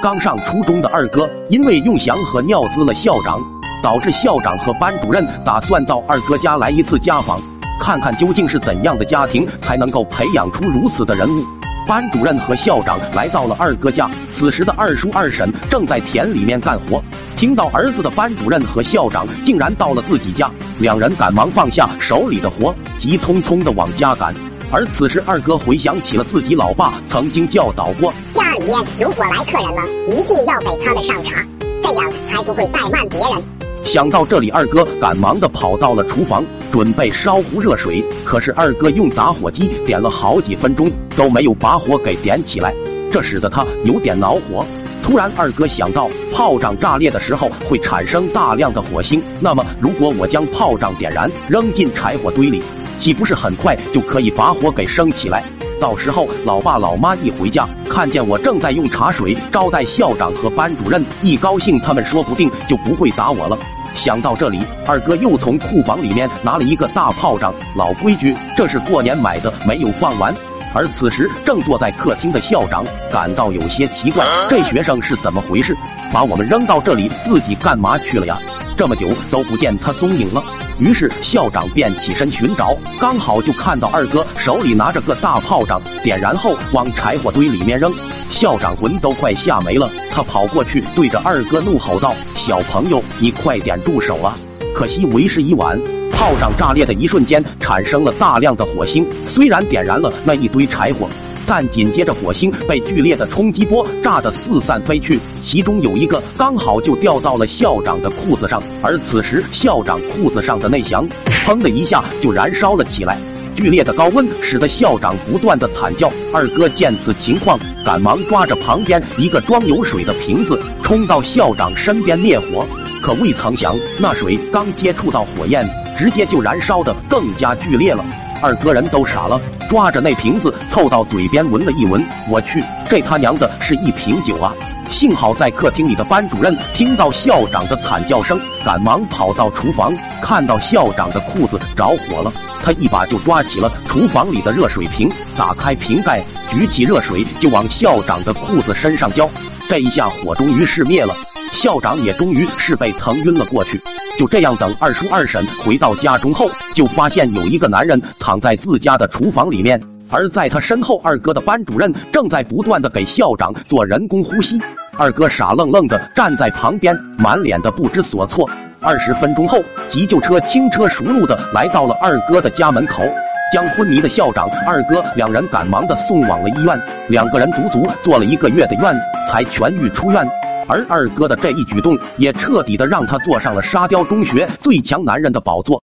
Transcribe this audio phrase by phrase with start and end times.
[0.00, 3.42] 刚上初中的二哥，因为用翔和尿滋了校长，
[3.82, 7.40] 导致校长和班主任打算到二哥家来一次家访，
[7.80, 11.42] 看看究竟是怎样的家庭才能够培养出如此的人物。
[11.84, 17.02] 班主任和校长来到了二哥家，此时的二叔二婶正在田里面干活。
[17.36, 24.32] 听到儿子的班主任和校长竟然到了自己家，两人赶忙放下手里的活，急匆匆的往家赶。
[24.70, 31.42] 而此时二哥回想起了自己老爸曾经教导过：家里面如果来客人了，一定要给他们上茶，
[31.82, 33.42] 这样才不会怠慢别人。
[33.82, 38.04] 想到这里，二哥赶忙的跑到了厨房，准备烧壶热水。
[38.26, 42.74] 可是二哥用打火机点了好几分钟都没有把火给点起来，
[43.10, 44.62] 这使得他有点恼火。
[45.02, 52.62] 突然，二哥想到炮仗炸裂的时候会产生大量的火星，那么如果我将炮仗点燃，扔进柴火堆里，
[52.98, 55.42] 岂不是很快就可以把火给升起来？
[55.80, 63.56] 到时候老爸老妈一回家，看见我正在用茶水招待校长和班主任，一高兴，他们说不定就不会打我了。
[63.94, 67.54] 想到这里，二哥又从库房里面拿了一个大炮仗。
[67.76, 70.34] 老规矩，这是过年买的，没有放完。
[70.74, 75.76] 而此时正坐在客厅的校长感到有些奇怪，这学生是怎么回事？
[76.12, 78.36] 把我们扔到这里，自己干嘛去了呀？
[78.76, 80.42] 这么久都不见他踪影了。
[80.78, 87.92] 于是校长便起身寻找，刚好就看到二哥手里拿着个大炮仗，点燃后往柴火堆里面扔。
[88.30, 94.38] 校长魂都快吓没了，他跑过去对着二哥怒吼道：“小朋友，你快点住手啊！”
[94.72, 95.80] 可惜为时已晚，
[96.12, 101.08] 炮仗炸裂的一瞬间产生了大量的火星，虽然点燃了那一堆柴火。
[101.50, 108.62] 但紧接着，火星被剧烈的冲击波炸得四散飞去，其中有一个刚好就掉到了校长的裤子上。
[108.82, 111.08] 而此时，校长裤子上的内翔
[111.46, 113.18] 砰的一下就燃烧了起来，
[113.56, 116.12] 剧烈的高温使得校长不断的惨叫。
[116.34, 122.66] 二哥见此情况，赶忙抓着旁边一个装有水的瓶子，冲到校长身边灭火。
[123.00, 125.66] 可未曾想，那水刚接触到火焰，
[125.98, 128.04] 直接就燃烧的更加剧烈了。
[128.40, 132.00] 二哥人都傻了，抓着那瓶子凑到嘴边闻了一闻，
[132.30, 134.54] 我去，这他娘的是一瓶酒啊！
[134.90, 139.92] 幸好在客厅里的班主任听到校长的惨叫声，赶忙跑到厨房，
[140.22, 142.32] 看到校长的裤子着火了，
[142.62, 149.28] 他一把就抓起了厨房里的热水瓶，打开瓶盖，举起热水就往校长的裤子身上浇，
[149.68, 151.12] 这一下火终于熄灭了，
[151.52, 153.82] 校长也终于是被疼晕了过去。
[154.18, 159.80] 就这样，等二叔二婶回到家中后，就发现有一个男人躺在自家的厨房里面，
[160.10, 164.60] 而在他身后，二哥的班主任正在不断的给校长做人工呼吸。
[164.96, 168.50] 二哥傻愣愣的站在旁边，满脸的不知所措。
[168.80, 173.04] 二十分钟后，急救车轻车熟路的来到了二哥的家门口，
[173.52, 176.76] 将昏迷的校长、二哥两人赶忙的送往了医院。
[177.08, 178.92] 两个人足足坐了一个月的院，
[179.30, 180.28] 才痊愈出院。
[180.68, 185.76] 而二哥的这一举动，也彻底的让他坐上了沙雕中学最强男人的宝座。